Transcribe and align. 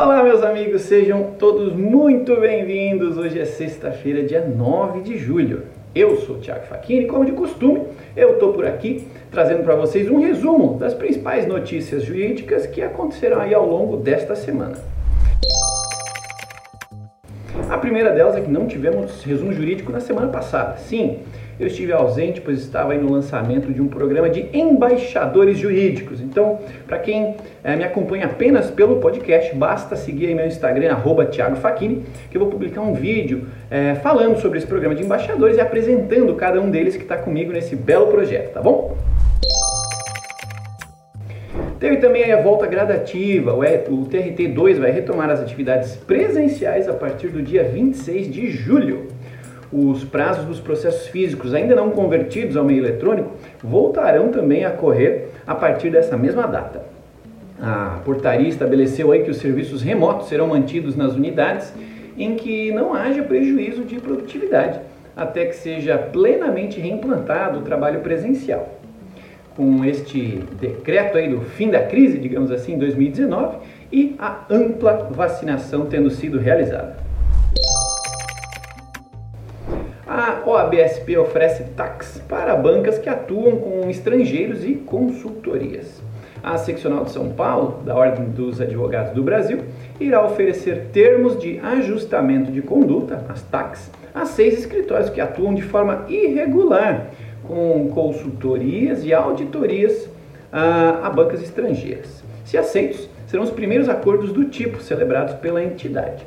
Olá, 0.00 0.22
meus 0.22 0.44
amigos, 0.44 0.82
sejam 0.82 1.32
todos 1.40 1.72
muito 1.72 2.40
bem-vindos. 2.40 3.18
Hoje 3.18 3.40
é 3.40 3.44
sexta-feira, 3.44 4.22
dia 4.22 4.46
9 4.46 5.00
de 5.00 5.18
julho. 5.18 5.64
Eu 5.92 6.14
sou 6.18 6.36
o 6.36 6.38
Thiago 6.38 6.66
Facchini, 6.66 7.06
como 7.06 7.24
de 7.24 7.32
costume, 7.32 7.82
eu 8.16 8.34
estou 8.34 8.52
por 8.52 8.64
aqui 8.64 9.08
trazendo 9.28 9.64
para 9.64 9.74
vocês 9.74 10.08
um 10.08 10.20
resumo 10.20 10.78
das 10.78 10.94
principais 10.94 11.48
notícias 11.48 12.04
jurídicas 12.04 12.64
que 12.64 12.80
acontecerão 12.80 13.40
aí 13.40 13.52
ao 13.52 13.68
longo 13.68 13.96
desta 13.96 14.36
semana. 14.36 14.76
A 17.68 17.76
primeira 17.76 18.12
delas 18.12 18.34
é 18.34 18.40
que 18.40 18.50
não 18.50 18.66
tivemos 18.66 19.22
resumo 19.24 19.52
jurídico 19.52 19.92
na 19.92 20.00
semana 20.00 20.28
passada. 20.28 20.78
Sim, 20.78 21.18
eu 21.60 21.66
estive 21.66 21.92
ausente, 21.92 22.40
pois 22.40 22.60
estava 22.60 22.92
aí 22.92 22.98
no 22.98 23.12
lançamento 23.12 23.70
de 23.70 23.82
um 23.82 23.88
programa 23.88 24.30
de 24.30 24.48
embaixadores 24.54 25.58
jurídicos. 25.58 26.18
Então, 26.22 26.60
para 26.86 26.98
quem 26.98 27.36
é, 27.62 27.76
me 27.76 27.84
acompanha 27.84 28.24
apenas 28.24 28.70
pelo 28.70 28.96
podcast, 28.96 29.54
basta 29.54 29.96
seguir 29.96 30.28
aí 30.28 30.34
meu 30.34 30.46
Instagram, 30.46 30.92
arroba 30.92 31.26
Thiago 31.26 31.56
Facchini, 31.56 32.04
que 32.30 32.38
eu 32.38 32.40
vou 32.40 32.50
publicar 32.50 32.80
um 32.80 32.94
vídeo 32.94 33.46
é, 33.70 33.96
falando 33.96 34.40
sobre 34.40 34.56
esse 34.56 34.66
programa 34.66 34.94
de 34.94 35.04
embaixadores 35.04 35.58
e 35.58 35.60
apresentando 35.60 36.34
cada 36.36 36.58
um 36.62 36.70
deles 36.70 36.96
que 36.96 37.02
está 37.02 37.18
comigo 37.18 37.52
nesse 37.52 37.76
belo 37.76 38.06
projeto, 38.06 38.54
tá 38.54 38.62
bom? 38.62 38.96
Teve 41.78 41.98
também 41.98 42.32
a 42.32 42.42
volta 42.42 42.66
gradativa, 42.66 43.54
o 43.54 43.60
TRT2 43.60 44.78
vai 44.80 44.90
retomar 44.90 45.30
as 45.30 45.40
atividades 45.40 45.94
presenciais 45.96 46.88
a 46.88 46.92
partir 46.92 47.28
do 47.28 47.40
dia 47.40 47.64
26 47.64 48.32
de 48.32 48.50
julho 48.50 49.06
os 49.72 50.02
prazos 50.02 50.46
dos 50.46 50.60
processos 50.60 51.08
físicos 51.08 51.52
ainda 51.52 51.74
não 51.74 51.90
convertidos 51.90 52.56
ao 52.56 52.64
meio 52.64 52.80
eletrônico 52.82 53.32
voltarão 53.62 54.30
também 54.30 54.64
a 54.64 54.70
correr 54.70 55.28
a 55.46 55.54
partir 55.54 55.90
dessa 55.90 56.16
mesma 56.16 56.46
data. 56.46 56.82
A 57.60 58.00
portaria 58.04 58.48
estabeleceu 58.48 59.12
aí 59.12 59.24
que 59.24 59.30
os 59.30 59.38
serviços 59.38 59.82
remotos 59.82 60.28
serão 60.28 60.46
mantidos 60.46 60.96
nas 60.96 61.14
unidades 61.14 61.72
em 62.16 62.34
que 62.34 62.72
não 62.72 62.94
haja 62.94 63.22
prejuízo 63.22 63.84
de 63.84 64.00
produtividade, 64.00 64.80
até 65.16 65.44
que 65.44 65.54
seja 65.54 65.98
plenamente 65.98 66.80
reimplantado 66.80 67.58
o 67.58 67.62
trabalho 67.62 68.00
presencial. 68.00 68.78
Com 69.58 69.84
este 69.84 70.44
decreto 70.60 71.18
aí 71.18 71.28
do 71.28 71.40
fim 71.40 71.68
da 71.68 71.82
crise, 71.82 72.16
digamos 72.16 72.52
assim, 72.52 72.74
em 72.74 72.78
2019, 72.78 73.56
e 73.90 74.14
a 74.16 74.44
ampla 74.48 75.08
vacinação 75.10 75.86
tendo 75.86 76.10
sido 76.10 76.38
realizada. 76.38 76.96
A 80.06 80.42
OABSP 80.46 81.18
oferece 81.18 81.64
tax 81.76 82.22
para 82.28 82.54
bancas 82.54 82.98
que 83.00 83.08
atuam 83.08 83.56
com 83.56 83.90
estrangeiros 83.90 84.64
e 84.64 84.74
consultorias. 84.74 86.00
A 86.40 86.56
seccional 86.56 87.04
de 87.04 87.10
São 87.10 87.30
Paulo, 87.30 87.82
da 87.84 87.96
Ordem 87.96 88.26
dos 88.26 88.60
Advogados 88.60 89.12
do 89.12 89.24
Brasil, 89.24 89.64
irá 89.98 90.24
oferecer 90.24 90.86
termos 90.92 91.36
de 91.36 91.58
ajustamento 91.58 92.52
de 92.52 92.62
conduta, 92.62 93.24
as 93.28 93.42
tax, 93.42 93.90
a 94.14 94.24
seis 94.24 94.56
escritórios 94.56 95.10
que 95.10 95.20
atuam 95.20 95.52
de 95.52 95.62
forma 95.62 96.06
irregular 96.08 97.10
com 97.44 97.88
consultorias 97.88 99.04
e 99.04 99.12
auditorias 99.12 100.08
a, 100.52 101.06
a 101.06 101.10
bancas 101.10 101.42
estrangeiras. 101.42 102.22
Se 102.44 102.56
aceitos, 102.56 103.08
serão 103.26 103.44
os 103.44 103.50
primeiros 103.50 103.88
acordos 103.88 104.32
do 104.32 104.44
tipo 104.46 104.80
celebrados 104.80 105.34
pela 105.34 105.62
entidade 105.62 106.24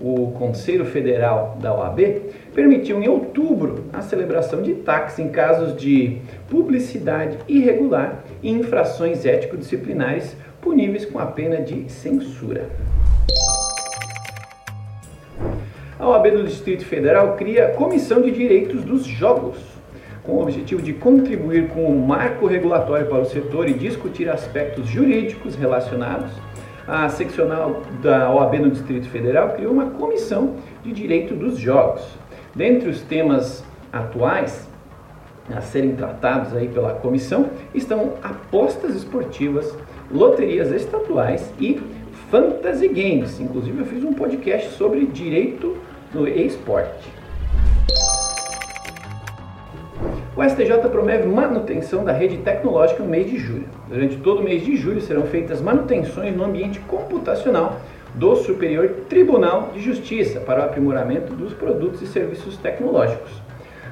o 0.00 0.32
Conselho 0.32 0.84
Federal 0.84 1.56
da 1.60 1.74
OAB 1.74 1.98
permitiu 2.54 3.02
em 3.02 3.08
outubro 3.08 3.84
a 3.92 4.02
celebração 4.02 4.60
de 4.60 4.74
taxas 4.74 5.18
em 5.18 5.28
casos 5.28 5.76
de 5.76 6.18
publicidade 6.48 7.38
irregular 7.48 8.22
e 8.42 8.50
infrações 8.50 9.24
ético-disciplinares 9.24 10.36
puníveis 10.60 11.06
com 11.06 11.18
a 11.18 11.26
pena 11.26 11.56
de 11.56 11.90
censura. 11.90 12.68
A 15.98 16.08
OAB 16.08 16.30
do 16.32 16.44
Distrito 16.44 16.84
Federal 16.84 17.34
cria 17.36 17.68
a 17.68 17.70
Comissão 17.70 18.20
de 18.20 18.30
Direitos 18.30 18.84
dos 18.84 19.06
Jogos, 19.06 19.56
com 20.24 20.32
o 20.32 20.42
objetivo 20.42 20.82
de 20.82 20.92
contribuir 20.92 21.68
com 21.68 21.84
o 21.84 22.06
marco 22.06 22.46
regulatório 22.46 23.06
para 23.06 23.20
o 23.20 23.26
setor 23.26 23.68
e 23.68 23.74
discutir 23.74 24.28
aspectos 24.28 24.88
jurídicos 24.88 25.54
relacionados 25.54 26.30
a 26.86 27.08
seccional 27.08 27.82
da 28.02 28.30
OAB 28.30 28.58
no 28.58 28.70
Distrito 28.70 29.08
Federal 29.08 29.54
criou 29.54 29.72
uma 29.72 29.90
comissão 29.90 30.56
de 30.82 30.92
direito 30.92 31.34
dos 31.34 31.58
jogos. 31.58 32.02
Dentre 32.54 32.90
os 32.90 33.00
temas 33.00 33.64
atuais 33.90 34.68
a 35.54 35.60
serem 35.62 35.96
tratados 35.96 36.54
aí 36.54 36.68
pela 36.68 36.94
comissão 36.94 37.48
estão 37.74 38.14
apostas 38.22 38.94
esportivas, 38.94 39.74
loterias 40.10 40.70
estatuais 40.72 41.50
e 41.58 41.80
fantasy 42.30 42.88
games. 42.88 43.40
Inclusive 43.40 43.80
eu 43.80 43.86
fiz 43.86 44.04
um 44.04 44.12
podcast 44.12 44.70
sobre 44.74 45.06
direito 45.06 45.78
no 46.12 46.28
esporte. 46.28 47.23
O 50.36 50.42
STJ 50.42 50.88
promove 50.90 51.28
manutenção 51.28 52.02
da 52.02 52.10
rede 52.10 52.38
tecnológica 52.38 53.04
no 53.04 53.08
mês 53.08 53.30
de 53.30 53.38
julho. 53.38 53.68
Durante 53.88 54.16
todo 54.16 54.40
o 54.40 54.42
mês 54.42 54.64
de 54.64 54.76
julho 54.76 55.00
serão 55.00 55.22
feitas 55.22 55.60
manutenções 55.60 56.36
no 56.36 56.44
ambiente 56.44 56.80
computacional 56.80 57.80
do 58.14 58.34
Superior 58.34 58.88
Tribunal 59.08 59.70
de 59.72 59.80
Justiça 59.80 60.40
para 60.40 60.62
o 60.62 60.64
aprimoramento 60.64 61.32
dos 61.32 61.52
produtos 61.52 62.02
e 62.02 62.06
serviços 62.08 62.56
tecnológicos. 62.56 63.30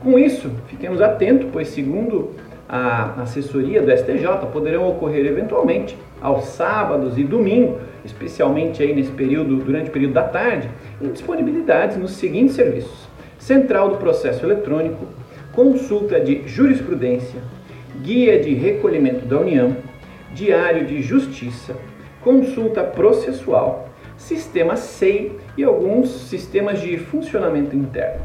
Com 0.00 0.18
isso, 0.18 0.50
fiquemos 0.66 1.00
atentos, 1.00 1.48
pois 1.52 1.68
segundo 1.68 2.32
a 2.68 3.22
assessoria 3.22 3.80
do 3.80 3.96
STJ, 3.96 4.26
poderão 4.52 4.88
ocorrer 4.88 5.26
eventualmente 5.26 5.96
aos 6.20 6.46
sábados 6.46 7.16
e 7.16 7.22
domingos, 7.22 7.80
especialmente 8.04 8.82
aí 8.82 8.92
nesse 8.92 9.12
período, 9.12 9.56
durante 9.56 9.88
o 9.88 9.92
período 9.92 10.14
da 10.14 10.24
tarde, 10.24 10.68
indisponibilidades 11.00 11.96
nos 11.96 12.12
seguintes 12.12 12.56
serviços: 12.56 13.06
Central 13.38 13.90
do 13.90 13.98
Processo 13.98 14.44
Eletrônico, 14.44 15.06
consulta 15.54 16.20
de 16.20 16.46
jurisprudência, 16.46 17.40
guia 18.02 18.40
de 18.40 18.52
recolhimento 18.54 19.24
da 19.24 19.38
União, 19.38 19.76
diário 20.32 20.84
de 20.84 21.00
justiça, 21.00 21.76
consulta 22.20 22.82
processual, 22.82 23.88
sistema 24.16 24.76
SEI 24.76 25.32
e 25.56 25.62
alguns 25.62 26.08
sistemas 26.28 26.80
de 26.80 26.98
funcionamento 26.98 27.76
interno. 27.76 28.20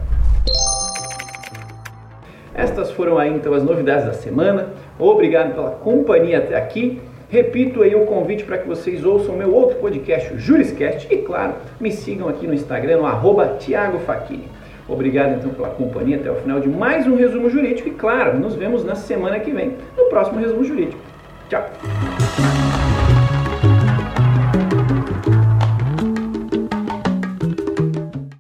Estas 2.53 2.91
foram 2.91 3.17
aí 3.17 3.33
então 3.33 3.53
as 3.53 3.63
novidades 3.63 4.05
da 4.05 4.13
semana. 4.13 4.73
Obrigado 4.97 5.53
pela 5.53 5.71
companhia 5.71 6.39
até 6.39 6.57
aqui. 6.57 6.99
Repito 7.29 7.83
aí 7.83 7.95
o 7.95 8.05
convite 8.05 8.43
para 8.43 8.57
que 8.57 8.67
vocês 8.67 9.05
ouçam 9.05 9.37
meu 9.37 9.53
outro 9.53 9.77
podcast, 9.77 10.33
o 10.33 10.39
Juriscast, 10.39 11.07
e 11.13 11.17
claro, 11.17 11.53
me 11.79 11.91
sigam 11.91 12.27
aqui 12.27 12.47
no 12.47 12.55
Instagram, 12.55 12.97
no 12.97 13.05
arroba 13.05 13.49
Thiago 13.59 13.99
Facchini. 13.99 14.47
Obrigado 14.89 15.37
então 15.37 15.51
pela 15.51 15.69
companhia 15.69 16.17
até 16.17 16.31
o 16.31 16.35
final 16.35 16.59
de 16.59 16.67
mais 16.67 17.05
um 17.05 17.15
resumo 17.15 17.49
jurídico 17.49 17.87
e 17.87 17.91
claro, 17.91 18.39
nos 18.39 18.55
vemos 18.55 18.83
na 18.83 18.95
semana 18.95 19.39
que 19.39 19.51
vem 19.51 19.75
no 19.95 20.05
próximo 20.05 20.39
resumo 20.39 20.63
jurídico. 20.63 20.99
Tchau. 21.47 21.69